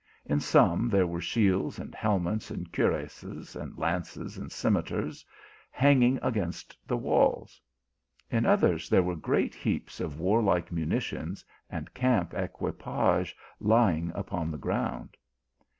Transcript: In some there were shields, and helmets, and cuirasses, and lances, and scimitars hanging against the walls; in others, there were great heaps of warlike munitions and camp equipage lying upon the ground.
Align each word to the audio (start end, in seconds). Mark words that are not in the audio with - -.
In 0.25 0.39
some 0.39 0.89
there 0.89 1.05
were 1.05 1.21
shields, 1.21 1.77
and 1.77 1.93
helmets, 1.93 2.49
and 2.49 2.73
cuirasses, 2.73 3.55
and 3.55 3.77
lances, 3.77 4.35
and 4.35 4.51
scimitars 4.51 5.23
hanging 5.69 6.17
against 6.23 6.75
the 6.87 6.97
walls; 6.97 7.61
in 8.31 8.43
others, 8.43 8.89
there 8.89 9.03
were 9.03 9.15
great 9.15 9.53
heaps 9.53 9.99
of 9.99 10.19
warlike 10.19 10.71
munitions 10.71 11.45
and 11.69 11.93
camp 11.93 12.33
equipage 12.33 13.35
lying 13.59 14.11
upon 14.15 14.49
the 14.49 14.57
ground. 14.57 15.15